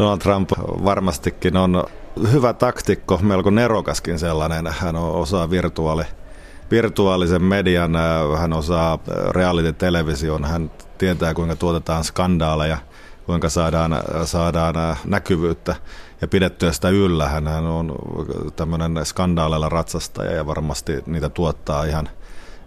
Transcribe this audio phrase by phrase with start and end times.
[0.00, 0.50] Donald Trump
[0.84, 1.84] varmastikin on
[2.32, 4.66] hyvä taktikko, melko nerokaskin sellainen.
[4.78, 6.04] Hän osaa virtuaali,
[6.70, 7.92] virtuaalisen median,
[8.38, 8.98] hän osaa
[9.30, 12.78] reality-television, hän tietää kuinka tuotetaan skandaaleja,
[13.26, 15.74] kuinka saadaan, saadaan näkyvyyttä
[16.20, 17.28] ja pidettyä sitä yllä.
[17.28, 17.94] Hän on
[18.56, 22.08] tämmöinen skandaaleilla ratsastaja ja varmasti niitä tuottaa ihan,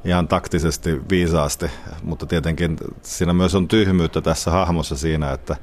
[0.06, 1.66] ihan taktisesti viisaasti,
[2.04, 5.56] mutta tietenkin siinä myös on tyhmyyttä tässä hahmossa siinä, että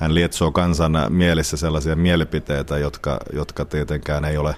[0.00, 4.54] hän lietsoo kansan mielissä sellaisia mielipiteitä, jotka, jotka tietenkään ei ole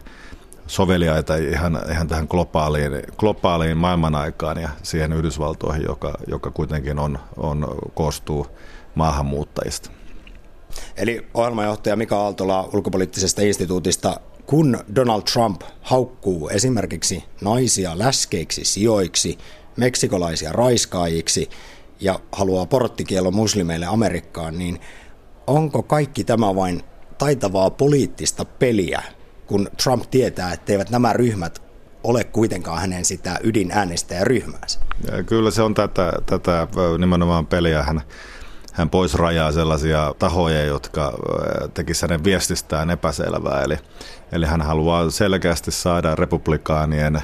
[0.67, 7.77] soveliaita ihan, ihan tähän globaaliin, globaaliin maailmanaikaan ja siihen Yhdysvaltoihin, joka, joka kuitenkin on, on,
[7.95, 8.47] koostuu
[8.95, 9.91] maahanmuuttajista.
[10.97, 19.39] Eli ohjelmajohtaja Mika Aaltola ulkopoliittisesta instituutista, kun Donald Trump haukkuu esimerkiksi naisia läskeiksi sijoiksi,
[19.77, 21.51] meksikolaisia raiskaajiksi
[22.01, 24.81] ja haluaa porttikielo muslimeille Amerikkaan, niin
[25.47, 26.83] onko kaikki tämä vain
[27.19, 29.03] taitavaa poliittista peliä,
[29.47, 31.63] kun Trump tietää, etteivät nämä ryhmät
[32.05, 34.81] ole kuitenkaan hänen sitä ydinäänestäjäryhmäänsä?
[35.27, 37.83] Kyllä se on tätä, tätä nimenomaan peliä.
[37.83, 38.03] Hän
[38.73, 41.13] hän pois rajaa sellaisia tahoja, jotka
[41.75, 43.63] tekisivät hänen viestistään epäselvää.
[43.63, 43.79] Eli,
[44.33, 47.23] eli hän haluaa selkeästi saada republikaanien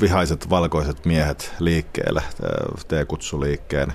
[0.00, 2.22] vihaiset valkoiset miehet liikkeelle,
[2.88, 3.92] T-kutsuliikkeen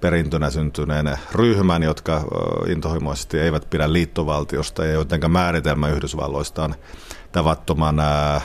[0.00, 2.24] perintönä syntyneen ryhmän, jotka
[2.68, 6.74] intohimoisesti eivät pidä liittovaltiosta ja jotenka määritelmä Yhdysvalloista on
[7.32, 7.96] tavattoman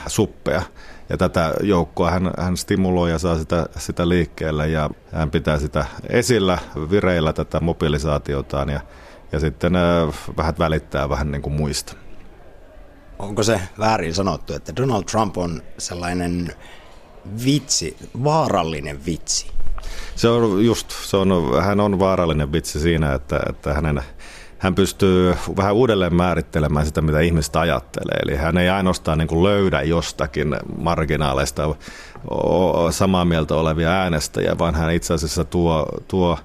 [0.06, 0.62] suppea.
[1.08, 5.84] Ja tätä joukkoa hän, hän stimuloi ja saa sitä, sitä liikkeelle ja hän pitää sitä
[6.08, 6.58] esillä,
[6.90, 8.80] vireillä tätä mobilisaatiotaan ja,
[9.32, 9.82] ja sitten äh,
[10.36, 11.96] vähän välittää vähän niin kuin muista.
[13.18, 16.54] Onko se väärin sanottu, että Donald Trump on sellainen
[17.44, 19.61] vitsi, vaarallinen vitsi?
[20.16, 24.02] Se on just, se on, hän on vaarallinen vitsi siinä, että, että hänen
[24.62, 28.18] hän pystyy vähän uudelleen määrittelemään sitä, mitä ihmistä ajattelee.
[28.22, 31.74] Eli hän ei ainoastaan niin kuin löydä jostakin marginaaleista
[32.90, 36.38] samaa mieltä olevia äänestäjiä, vaan hän itse asiassa tuo, tuo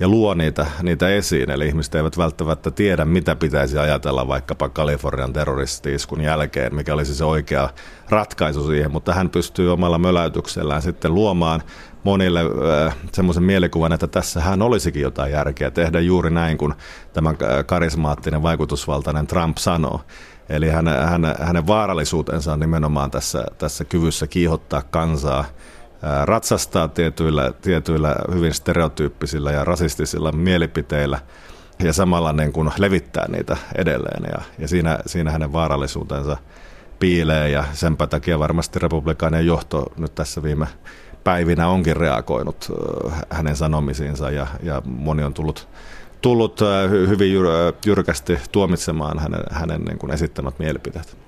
[0.00, 1.50] ja luo niitä, niitä esiin.
[1.50, 7.24] Eli ihmiset eivät välttämättä tiedä, mitä pitäisi ajatella vaikkapa Kalifornian terroristi-iskun jälkeen, mikä olisi se
[7.24, 7.68] oikea
[8.08, 11.62] ratkaisu siihen, mutta hän pystyy omalla möläytyksellään sitten luomaan
[12.04, 16.74] monille äh, semmoisen mielikuvan, että tässä hän olisikin jotain järkeä tehdä juuri näin, kun
[17.12, 20.00] tämä äh, karismaattinen vaikutusvaltainen Trump sanoo.
[20.48, 25.44] Eli hänen, hänen, hänen vaarallisuutensa on nimenomaan tässä, tässä kyvyssä kiihottaa kansaa,
[26.24, 31.18] ratsastaa tietyillä, tietyillä hyvin stereotyyppisillä ja rasistisilla mielipiteillä
[31.78, 34.24] ja samalla niin kuin levittää niitä edelleen.
[34.32, 36.36] Ja, ja siinä, siinä hänen vaarallisuutensa
[36.98, 40.66] piilee ja senpä takia varmasti republikaanien johto nyt tässä viime
[41.24, 42.72] päivinä onkin reagoinut
[43.30, 45.68] hänen sanomisiinsa ja, ja moni on tullut,
[46.20, 46.60] tullut
[47.08, 47.46] hyvin jyr,
[47.86, 51.23] jyrkästi tuomitsemaan hänen, hänen niin kuin esittämät mielipiteet.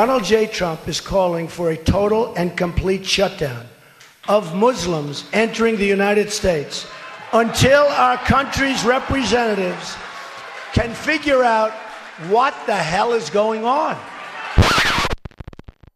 [0.00, 0.46] Donald J.
[0.46, 3.66] Trump is calling for a total and complete shutdown
[4.28, 6.86] of Muslims entering the United States
[7.34, 9.94] until our country's representatives
[10.72, 11.72] can figure out
[12.30, 13.94] what the hell is going on.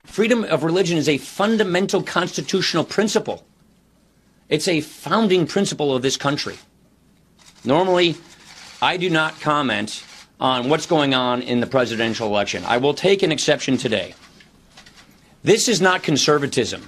[0.04, 3.43] Freedom of religion is a fundamental constitutional principle.
[4.50, 6.59] It's a founding principle of this country.
[7.64, 8.16] Normally,
[8.82, 10.04] I do not comment
[10.41, 12.65] on what's going on in the presidential election.
[12.65, 14.15] I will take an exception today.
[15.45, 16.81] This is not conservatism.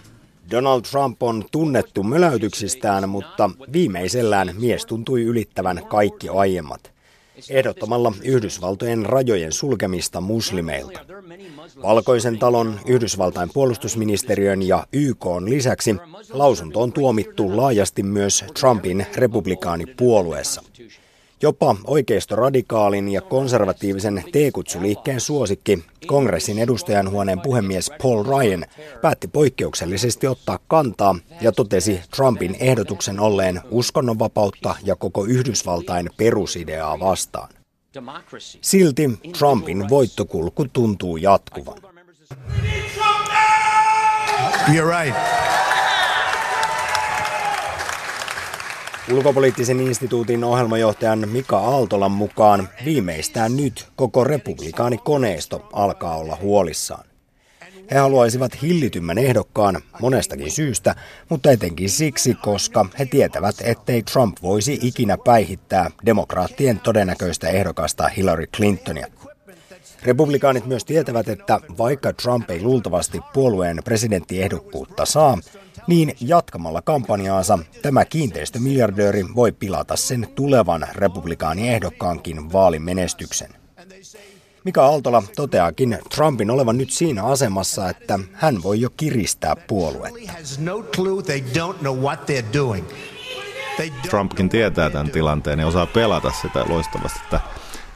[0.51, 6.97] Donald Trump on tunnettu möläytyksistään, mutta viimeisellään mies tuntui ylittävän kaikki aiemmat
[7.51, 11.01] ehdottamalla Yhdysvaltojen rajojen sulkemista muslimeilta.
[11.83, 15.97] Valkoisen talon, Yhdysvaltain puolustusministeriön ja YK on lisäksi
[16.31, 20.63] lausunto on tuomittu laajasti myös Trumpin republikaanipuolueessa.
[21.43, 28.67] Jopa oikeistoradikaalin ja konservatiivisen T-kutsuliikkeen suosikki, kongressin edustajan huoneen puhemies Paul Ryan,
[29.03, 37.49] päätti poikkeuksellisesti ottaa kantaa ja totesi Trumpin ehdotuksen olleen uskonnonvapautta ja koko Yhdysvaltain perusideaa vastaan.
[38.61, 41.79] Silti Trumpin voittokulku tuntuu jatkuvan.
[44.69, 45.46] You're right.
[49.13, 57.05] Ulkopoliittisen instituutin ohjelmajohtajan Mika Aaltolan mukaan viimeistään nyt koko republikaanikoneisto alkaa olla huolissaan.
[57.91, 60.95] He haluaisivat hillitymmän ehdokkaan monestakin syystä,
[61.29, 68.47] mutta etenkin siksi, koska he tietävät, ettei Trump voisi ikinä päihittää demokraattien todennäköistä ehdokasta Hillary
[68.47, 69.07] Clintonia.
[70.03, 75.39] Republikaanit myös tietävät, että vaikka Trump ei luultavasti puolueen presidenttiehdokkuutta saa,
[75.87, 83.51] Niin jatkamalla kampanjaansa tämä kiinteistömiljardööri voi pilata sen tulevan republikaaniehdokkaankin vaalimenestyksen.
[84.65, 90.33] Mika Aaltola toteaakin Trumpin olevan nyt siinä asemassa, että hän voi jo kiristää puoluetta.
[94.11, 97.41] Trumpkin tietää tämän tilanteen ja osaa pelata sitä loistavasti että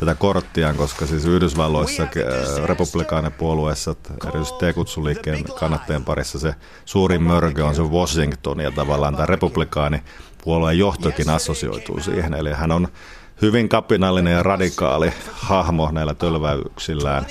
[0.01, 3.95] tätä korttiaan, koska siis Yhdysvalloissa äh, republikaanipuolueessa,
[4.29, 6.55] erityisesti T-kutsuliikkeen kannattajien parissa se
[6.85, 12.35] suurin mörkö on se Washington ja tavallaan tämä republikaanipuolueen johtokin assosioituu siihen.
[12.35, 12.89] Eli hän on
[13.43, 17.27] hyvin kapinallinen ja radikaali hahmo näillä tölväyksillään.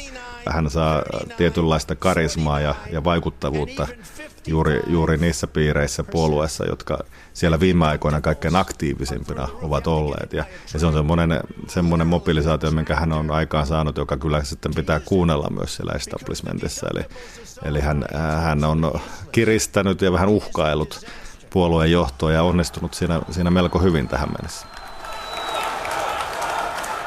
[0.52, 1.02] Hän saa
[1.38, 3.88] tietynlaista karismaa ja, ja vaikuttavuutta
[4.48, 7.00] juuri, juuri niissä piireissä puolueessa, jotka
[7.34, 10.34] siellä viime aikoina kaikkein aktiivisimpina ovat olleet.
[10.34, 14.72] Ja, ja se on semmoinen, semmoinen mobilisaatio, minkä hän on aikaan saanut, joka kyllä sitten
[14.76, 16.88] pitää kuunnella myös siellä establishmentissa.
[16.94, 17.06] Eli,
[17.64, 18.06] eli hän,
[18.44, 19.00] hän on
[19.32, 21.06] kiristänyt ja vähän uhkaillut
[21.50, 24.68] puolueen johtoa ja onnistunut siinä, siinä melko hyvin tähän mennessä.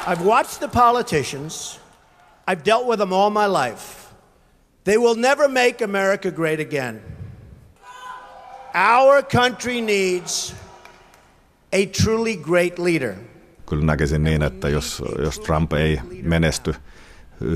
[0.07, 1.82] I've watched the politicians.
[2.47, 4.13] I've dealt with them all my life.
[4.83, 7.01] They will never make America great again.
[8.73, 10.53] Our country needs
[11.71, 13.15] a truly great leader.
[13.65, 16.75] Kyllä näkisin niin, että jos, jos Trump ei menesty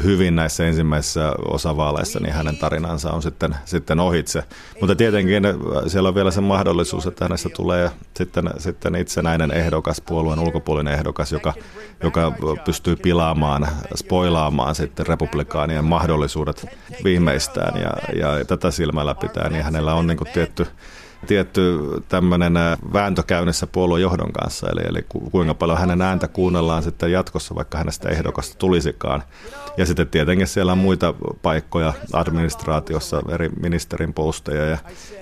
[0.04, 4.44] hyvin näissä ensimmäisissä osavaaleissa, niin hänen tarinansa on sitten, sitten ohitse.
[4.80, 5.44] Mutta tietenkin
[5.88, 11.32] siellä on vielä se mahdollisuus, että hänestä tulee sitten, sitten itsenäinen ehdokas, puolueen ulkopuolinen ehdokas,
[11.32, 11.54] joka,
[12.04, 12.34] joka
[12.66, 16.66] pystyy pilaamaan, spoilaamaan sitten republikaanien mahdollisuudet
[17.04, 17.82] viimeistään.
[17.82, 20.68] Ja, ja tätä silmällä pitää, niin hänellä on niin tietty
[21.28, 21.80] tietty
[22.10, 27.56] tämmöinen äh, vääntö käynnissä puoluejohdon kanssa, eli, eli kuinka paljon hänen ääntä kuunnellaan sitten jatkossa,
[27.56, 29.24] vaikka hänestä ehdokasta tulisikaan.
[29.78, 34.78] Ja sitten tietenkin siellä on muita paikkoja administraatiossa, eri ministerin posteja ja,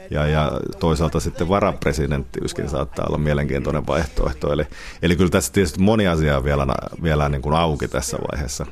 [0.10, 4.54] ja, ja toisaalta sitten varapresidenttiyskin saattaa olla mielenkiintoinen vaihtoehto.
[4.54, 4.64] Eli,
[5.02, 6.68] eli kyllä tässä tietysti moni asia on vielä,
[7.04, 8.66] vielä niin kuin auki tässä vaiheessa,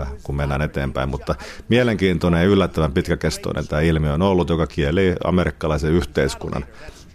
[0.00, 1.34] äh, kun mennään eteenpäin, mutta
[1.68, 6.64] mielenkiintoinen ja yllättävän pitkäkestoinen tämä ilmiö on ollut, joka kieli amerikkalaisen yhteiskunnan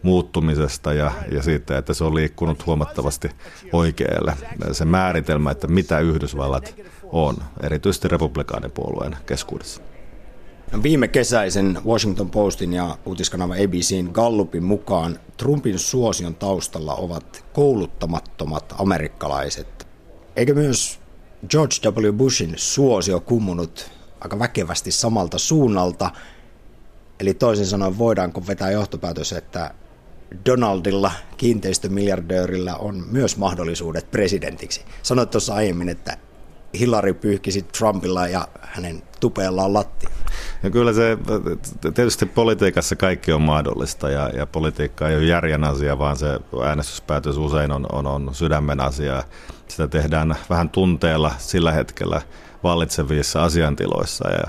[0.05, 3.31] muuttumisesta ja, ja siitä, että se on liikkunut huomattavasti
[3.73, 4.33] oikealle.
[4.71, 9.81] Se määritelmä, että mitä Yhdysvallat on, erityisesti republikaanipuolueen keskuudessa.
[10.83, 19.87] Viime kesäisen Washington Postin ja uutiskanava ABCn Gallupin mukaan Trumpin suosion taustalla ovat kouluttamattomat amerikkalaiset.
[20.35, 20.99] Eikö myös
[21.49, 22.13] George W.
[22.13, 26.11] Bushin suosio kummunut aika väkevästi samalta suunnalta?
[27.19, 29.73] Eli toisin sanoen voidaanko vetää johtopäätös, että
[30.45, 34.81] Donaldilla, kiinteistömiljardöörillä, on myös mahdollisuudet presidentiksi.
[35.01, 36.17] Sanoit tuossa aiemmin, että
[36.79, 40.09] Hillary pyyhkisi Trumpilla ja hänen tupeellaan lattia.
[40.63, 41.17] Ja kyllä se,
[41.81, 47.37] tietysti politiikassa kaikki on mahdollista ja, ja politiikka ei ole järjen asia, vaan se äänestyspäätös
[47.37, 49.23] usein on, on, on sydämen asia.
[49.67, 52.21] Sitä tehdään vähän tunteella sillä hetkellä
[52.63, 54.43] vallitsevissa asiantiloissa ja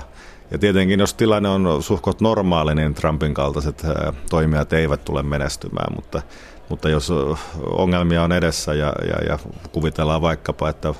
[0.51, 3.85] ja tietenkin, jos tilanne on suhkot normaali, niin Trumpin kaltaiset
[4.29, 6.21] toimijat eivät tule menestymään, mutta,
[6.69, 7.13] mutta jos
[7.65, 9.39] ongelmia on edessä ja, ja, ja
[9.71, 10.93] kuvitellaan vaikkapa, että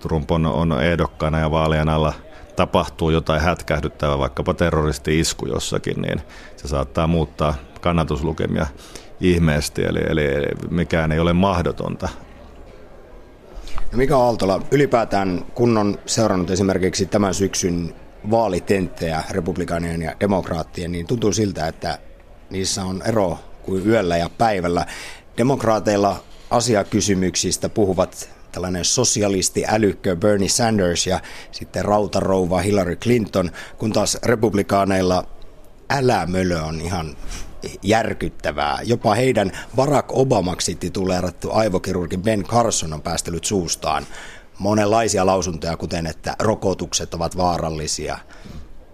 [0.00, 2.12] Trump on, on ehdokkaana ja vaalien alla
[2.56, 6.20] tapahtuu jotain hätkähdyttävää, vaikkapa terroristi-isku jossakin, niin
[6.56, 8.66] se saattaa muuttaa kannatuslukemia
[9.20, 10.22] ihmeesti, eli, eli
[10.70, 12.08] mikään ei ole mahdotonta.
[13.92, 17.94] Mika Aaltola, ylipäätään kun on seurannut esimerkiksi tämän syksyn
[18.30, 21.98] vaalitenttejä republikaanien ja demokraattien, niin tuntuu siltä, että
[22.50, 24.86] niissä on ero kuin yöllä ja päivällä.
[25.38, 31.20] Demokraateilla asiakysymyksistä puhuvat tällainen sosialisti älykkö Bernie Sanders ja
[31.52, 35.24] sitten rautarouva Hillary Clinton, kun taas republikaaneilla
[35.90, 37.16] älämölö on ihan
[37.82, 38.78] järkyttävää.
[38.84, 44.06] Jopa heidän Barack Obamaksi tituleerattu aivokirurgi Ben Carson on päästellyt suustaan
[44.58, 48.18] monenlaisia lausuntoja, kuten että rokotukset ovat vaarallisia.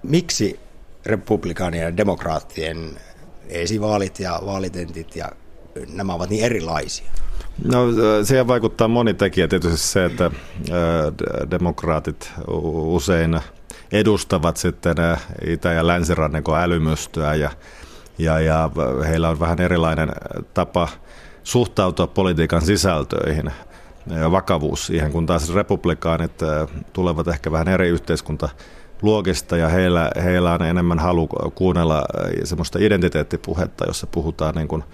[0.02, 0.60] Miksi
[1.06, 2.90] republikaanien ja demokraattien
[3.48, 5.28] esivaalit ja vaalitentit ja
[5.92, 7.10] nämä ovat niin erilaisia?
[7.64, 7.86] No
[8.24, 9.48] siihen vaikuttaa moni tekijä.
[9.48, 10.30] Tietysti se, että
[11.50, 12.32] demokraatit
[12.72, 13.40] usein
[13.92, 14.96] edustavat sitten
[15.46, 17.50] itä- ja länsirannikon älymystöä ja,
[18.18, 18.70] ja, ja
[19.08, 20.12] heillä on vähän erilainen
[20.54, 20.88] tapa
[21.42, 23.50] suhtautua politiikan sisältöihin
[24.30, 26.32] vakavuus siihen, kun taas republikaanit
[26.92, 28.48] tulevat ehkä vähän eri yhteiskunta
[29.02, 32.04] luokista ja heillä, heillä on enemmän halu kuunnella
[32.44, 34.84] semmoista identiteettipuhetta, jossa puhutaan niin kuin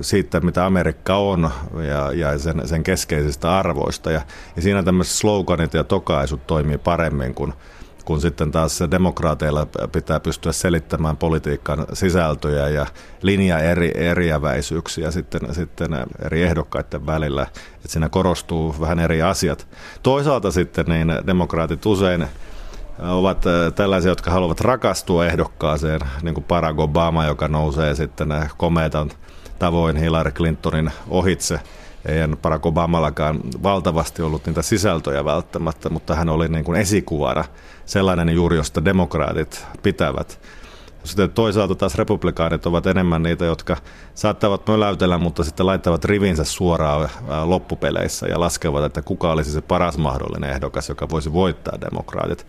[0.00, 1.50] siitä, mitä Amerikka on
[1.88, 4.10] ja, ja sen, sen keskeisistä arvoista.
[4.10, 4.20] Ja,
[4.56, 7.52] ja siinä tämmöiset sloganit ja tokaisut toimii paremmin kuin,
[8.06, 12.86] kun sitten taas demokraateilla pitää pystyä selittämään politiikan sisältöjä ja
[13.22, 15.90] linja eri, eriäväisyyksiä sitten, sitten
[16.24, 19.68] eri ehdokkaiden välillä, että siinä korostuu vähän eri asiat.
[20.02, 22.26] Toisaalta sitten niin demokraatit usein
[22.98, 23.44] ovat
[23.74, 29.10] tällaisia, jotka haluavat rakastua ehdokkaaseen, niin kuin Barack Obama, joka nousee sitten komeetan
[29.58, 31.60] tavoin Hillary Clintonin ohitse–
[32.06, 37.44] ei Barack Obamallakaan valtavasti ollut niitä sisältöjä välttämättä, mutta hän oli niin kuin esikuvana
[37.86, 40.40] sellainen juuri, josta demokraatit pitävät.
[41.04, 43.76] Sitten toisaalta taas republikaanit ovat enemmän niitä, jotka
[44.14, 47.08] saattavat möläytellä, mutta sitten laittavat rivinsä suoraan
[47.44, 52.46] loppupeleissä ja laskevat, että kuka olisi se paras mahdollinen ehdokas, joka voisi voittaa demokraatit.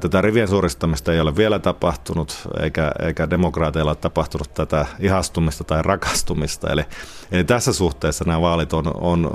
[0.00, 5.82] Tätä rivien suoristamista ei ole vielä tapahtunut, eikä, eikä demokraateilla ole tapahtunut tätä ihastumista tai
[5.82, 6.72] rakastumista.
[6.72, 6.84] Eli,
[7.30, 9.30] eli tässä suhteessa nämä vaalit on, on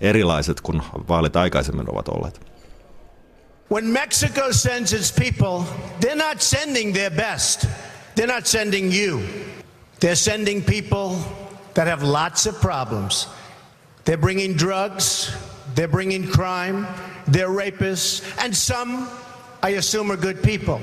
[0.00, 2.40] erilaiset kuin vaalit aikaisemmin ovat olleet.
[3.70, 5.64] When Mexico sends its people,
[6.00, 7.66] they're not sending their best.
[8.16, 9.20] They're not sending you.
[10.00, 11.18] They're sending people
[11.74, 13.28] that have lots of problems.
[14.04, 15.32] They're bringing drugs,
[15.74, 16.86] they're bringing crime,
[17.26, 19.08] they're rapists, and some
[19.62, 20.80] I assume are good people.